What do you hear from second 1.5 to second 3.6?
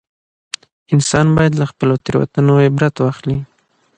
له خپلو تېروتنو عبرت واخلي